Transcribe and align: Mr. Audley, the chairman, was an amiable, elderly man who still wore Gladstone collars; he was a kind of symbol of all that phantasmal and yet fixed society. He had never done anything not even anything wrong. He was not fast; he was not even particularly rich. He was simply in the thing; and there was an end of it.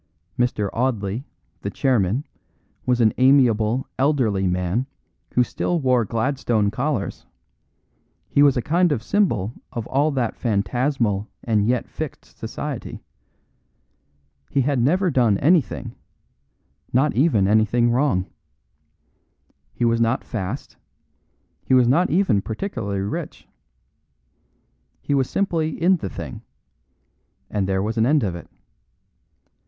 Mr. 0.35 0.67
Audley, 0.73 1.25
the 1.61 1.69
chairman, 1.69 2.25
was 2.87 3.01
an 3.01 3.13
amiable, 3.19 3.87
elderly 3.99 4.47
man 4.47 4.87
who 5.35 5.43
still 5.43 5.79
wore 5.79 6.05
Gladstone 6.05 6.71
collars; 6.71 7.27
he 8.27 8.41
was 8.41 8.57
a 8.57 8.63
kind 8.63 8.91
of 8.91 9.03
symbol 9.03 9.53
of 9.71 9.85
all 9.85 10.09
that 10.09 10.35
phantasmal 10.35 11.29
and 11.43 11.67
yet 11.67 11.87
fixed 11.87 12.25
society. 12.39 13.03
He 14.49 14.61
had 14.61 14.81
never 14.81 15.11
done 15.11 15.37
anything 15.37 15.93
not 16.91 17.13
even 17.13 17.47
anything 17.47 17.91
wrong. 17.91 18.25
He 19.71 19.85
was 19.85 20.01
not 20.01 20.23
fast; 20.23 20.77
he 21.63 21.75
was 21.75 21.87
not 21.87 22.09
even 22.09 22.41
particularly 22.41 23.01
rich. 23.01 23.47
He 24.99 25.13
was 25.13 25.29
simply 25.29 25.79
in 25.79 25.97
the 25.97 26.09
thing; 26.09 26.41
and 27.51 27.69
there 27.69 27.83
was 27.83 27.99
an 27.99 28.07
end 28.07 28.23
of 28.23 28.33
it. 28.33 28.49